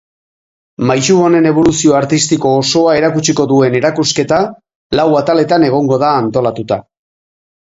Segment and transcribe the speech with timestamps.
[0.91, 4.41] Maisu honen eboluzio artistiko osoa erakutsiko duen erakusketa
[5.01, 6.81] lau ataletan egongo da antolatuta.